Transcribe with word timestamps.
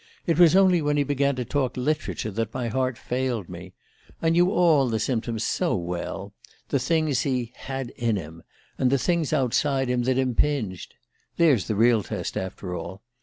It 0.25 0.39
was 0.39 0.55
only 0.55 0.81
when 0.81 0.97
he 0.97 1.03
began 1.03 1.35
to 1.35 1.45
talk 1.45 1.77
literature 1.77 2.31
that 2.31 2.55
my 2.55 2.69
heart 2.69 2.97
failed 2.97 3.47
me. 3.49 3.73
I 4.19 4.29
knew 4.29 4.49
all 4.49 4.89
the 4.89 4.97
symptoms 4.99 5.43
so 5.43 5.75
well 5.75 6.33
the 6.69 6.79
things 6.79 7.21
he 7.21 7.53
had 7.55 7.91
'in 7.91 8.15
him,' 8.15 8.41
and 8.79 8.89
the 8.89 8.97
things 8.97 9.31
outside 9.31 9.89
him 9.89 10.01
that 10.05 10.17
impinged! 10.17 10.95
There's 11.37 11.67
the 11.67 11.75
real 11.75 12.01
test, 12.01 12.35
after 12.35 12.73
all. 12.73 13.03